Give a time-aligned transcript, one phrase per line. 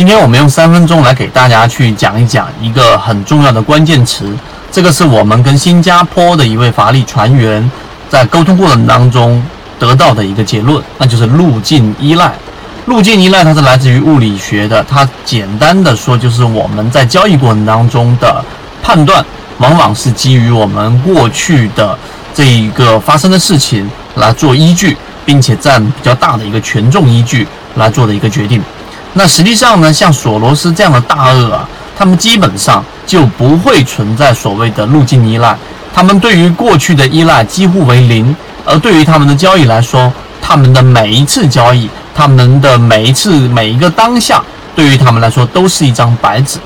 [0.00, 4.34] 今天我们用三分钟来给大家去讲一讲一个很重要的关键词，
[4.72, 7.70] 这个是我们跟新加坡的一位法力船员
[8.08, 9.44] 在沟通过程当中
[9.78, 12.32] 得到的一个结论，那就是路径依赖。
[12.86, 18.42] 路径依赖它是来自于物理学的，它简单的说就是我们在交易过程当中的
[18.82, 19.22] 判断，
[19.58, 21.98] 往往是基于我们过去的
[22.32, 24.96] 这一个发生的事情来做依据，
[25.26, 28.62] 并且占比较大的一个权重依据来做的一个决定。
[29.14, 35.56] 那实际上呢，像索罗斯这样的大鳄啊，他们基本上就不会存在所谓的路径依赖，
[35.92, 38.34] 他们对于过去的依赖几乎为零，
[38.64, 41.88] 而对于他们的交易来说，他们的每一次交易。
[42.12, 44.42] 他们的每一次每一个当下，
[44.74, 46.58] 对于他们来说都是一张白纸。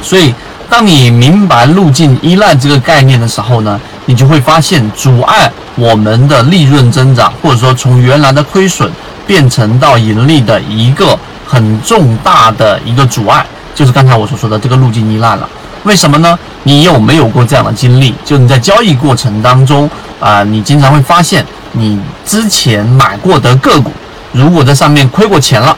[0.00, 0.34] 所以，
[0.70, 8.90] 当你明白路径依赖这个概念的时候呢，你就会发现，阻碍我们的利润增长，或者说从原来的亏损
[9.26, 15.48] 变成到盈利的一个很重大的一个阻碍，就是刚才我所说的这个路径依赖了。
[15.84, 16.38] 为什么呢？
[16.62, 18.14] 你有没有过这样的经历？
[18.24, 23.90] 就你在交易过程当中啊，你经常会发现，你之前买过的个股。
[24.30, 25.76] 如果在上面亏过钱了，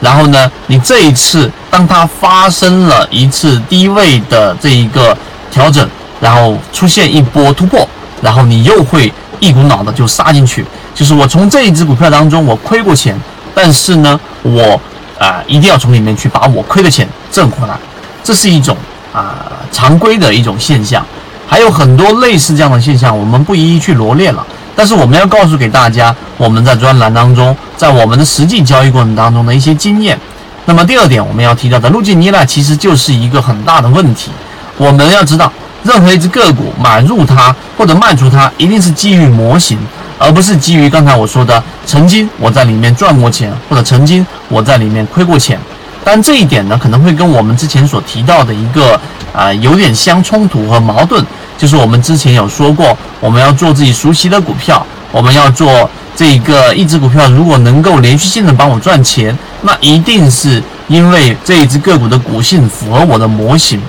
[0.00, 5.16] 然后呢，你这一次当它发生了一次低位的这一个
[5.50, 5.88] 调整，
[6.20, 7.88] 然后出现一波突破，
[8.20, 9.10] 然后你又会
[9.40, 10.64] 一股脑的就杀进去。
[10.96, 13.14] 就是我从这一只股票当中我亏过钱，
[13.54, 14.80] 但是呢，我
[15.18, 17.78] 啊一定要从里面去把我亏的钱挣回来。
[18.24, 18.74] 这是一种
[19.12, 21.04] 啊常规的一种现象，
[21.46, 24.44] 还有很多类似这样的现象，我们不一一去罗列了。
[24.74, 30.18] 但是我们要告诉给大家，我们在专栏当中，在我们的实际交易过程当中的一些经验。
[30.64, 34.30] 那么第二点，我们要提到的路径依赖其实就是一个很大的问题。
[34.78, 35.52] 我们要知道，
[35.84, 39.78] 任何一只个股买入它或者卖出它，一定是基于模型，
[40.18, 45.58] 而不是基于刚才我说的曾经我在里面赚过钱，或者曾经我在里面亏过钱。
[46.04, 48.98] 但这一点呢，可能会跟我们之前所提到的一个
[49.34, 51.24] 啊有点相冲突和矛盾。
[51.58, 63.80] 就是我们之前有说过，我们要做自己熟悉的股票，我们要做这个一只股票，如果能够连续性的帮我赚钱，那一定是因为这一只个股的股性符合我的模型，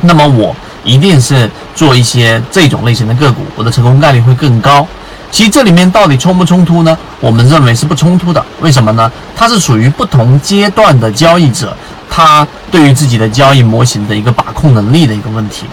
[0.00, 4.86] 那么我一定是做一些这种类型的个股，我的成功概率会更高。
[5.30, 6.96] 其实这里面到底冲不冲突呢？
[7.20, 8.44] 我们认为是不冲突的。
[8.60, 9.10] 为什么呢？
[9.36, 11.76] 它是属于不同阶段的交易者，
[12.10, 15.66] 他对于自己的交易模型的一个把控能力的一个问题。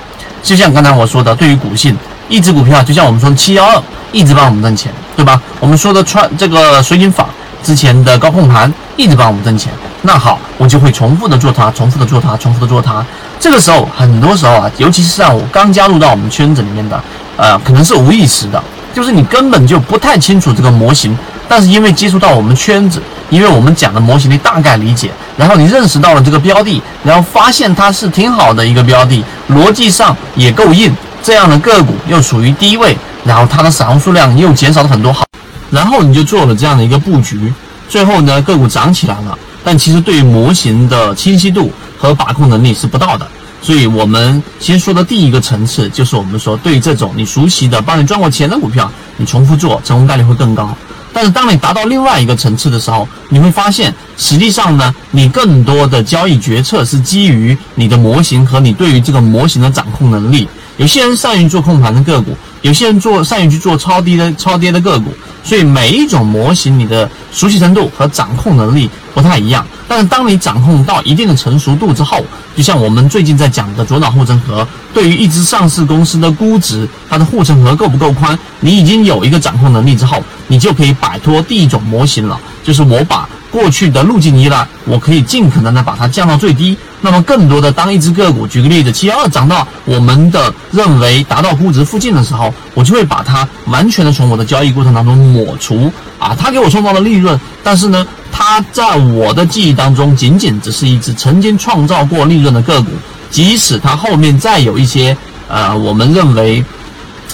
[0.44, 1.97] 就像刚才我说的，对于股性，
[2.29, 5.41] 一只股票就像我们说七幺二，一直帮我们挣钱，对吧？
[5.59, 7.27] 我们说的川这个水井坊
[7.63, 9.71] 之前的高控盘，一直帮我们挣钱。
[10.03, 13.03] 那好，我就会重复的做它，重复的做它，重复的做它。
[13.39, 17.01] 这个时候，很多时候啊，尤其是像我刚加入到我们圈子里面的，
[17.38, 18.63] 呃，可能是无意识的，
[18.95, 21.16] 就是你根本就不太清楚这个模型，
[21.50, 23.01] 但是因为接触到我们圈子。
[23.31, 32.95] 因为我们讲的模型你大概理解，然后你认识到了这个标的，然后发现它是挺好的一个标的，逻辑上也够硬，这样的个股又处于低位，
[33.25, 35.25] 然后它的散户数量又减少了很多，好，
[35.72, 37.51] 然后你就做了这样的一个布局，
[37.89, 43.27] 最后呢个股涨起来了，但其实对于模型的清晰度和把控能力是不到的，
[43.61, 50.75] 所以我们先说的第一个层次就是我们说对于这种你熟悉的帮你赚过钱的股票，你重复做成功概率会更高。
[51.11, 60.47] 但是当你达到另外一个层次的时候，你会发现，实际上呢，你更多的交易决策是基于你的模型和你对于这个模型的掌控能力。
[60.75, 65.13] 有些人善于做控盘的个股，有些人做善于去做超低的超跌的个股。
[65.41, 69.65] 所以每一种模型，你的熟悉程度和掌控能力不太一样。
[69.87, 72.23] 但是当你掌控到一定的成熟度之后，
[72.55, 83.27] 就像我们最近在讲的左脑护城河，对于一只上市公司的估值，它的护城河够不够宽，你已经有一个掌控能力之后，你就可以摆脱第一种模型了，就是我把。
[83.51, 86.77] 过去的路径依赖，我可以尽可能的把它降到最低。
[86.99, 95.89] 那么更多的，当一只个股，举个例子，七幺二涨到我们的认为达到估值附近的时候，我就会把它完全的从我的交易过程当中抹除。
[96.19, 98.05] 啊，它给我创造了利润，但是呢，
[98.38, 102.92] 它在我的记忆当中仅仅只是一只曾经创造过利润的个股。
[103.31, 105.15] 即使它后面再有一些
[105.48, 106.62] 呃，我们认为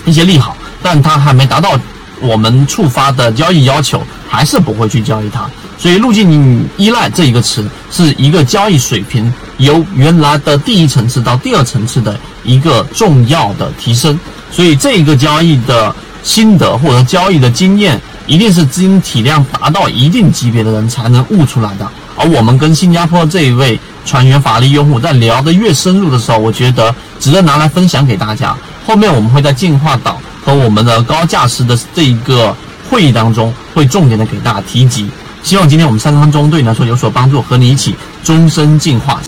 [0.06, 1.72] 一些利好，但它还没达到
[2.20, 5.50] 我们触发的交易要求，还是不会去交易它。
[5.76, 14.20] 所以，路径依赖这一个词是一个交易水平由原来的第一层次到第二层次的一个重要的提升。
[14.52, 18.00] 所以，这一个交易的心得或者交易的经验，
[18.32, 21.86] 一定是资金体量达到一定级别的人才能悟出来的。
[22.16, 28.56] 而我们跟新加坡这一位船员法力用户在聊得越深入的时候，我觉得值得拿来分享给大家。
[28.88, 32.56] 后面我们会在进化岛和我们的高价值的这一个
[32.90, 35.10] 会议当中，会重点的给大家提及。
[35.44, 37.94] 希望今天我们三分钟对你来说有所帮助，和你一起
[38.24, 39.22] 终身进化。